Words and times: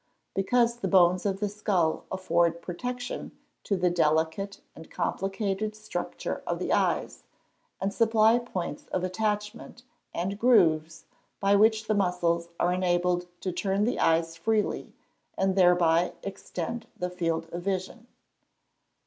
_Because 0.33 0.77
the 0.77 0.87
bones 0.87 1.27
of 1.27 1.39
the 1.39 1.47
skull 1.47 2.05
afford 2.11 2.59
protection 2.63 3.37
to 3.63 3.77
the 3.77 3.91
delicate 3.91 4.59
and 4.75 4.89
complicated 4.89 5.75
structure 5.75 6.41
of 6.47 6.57
the 6.57 6.73
eyes, 6.73 7.21
and 7.79 7.93
supply 7.93 8.39
points 8.39 8.87
of 8.87 9.03
attachment, 9.03 9.83
and 10.11 10.39
grooves, 10.39 11.05
by 11.39 11.55
which 11.55 11.85
the 11.85 11.93
muscles 11.93 12.49
are 12.59 12.73
enabled 12.73 13.27
to 13.41 13.51
turn 13.51 13.83
the 13.83 13.99
eyes 13.99 14.35
freely, 14.35 14.95
and 15.37 15.55
thereby 15.55 16.13
extend 16.23 16.87
the 16.97 17.11
field 17.11 17.47
of 17.53 17.61
vision. 17.61 18.07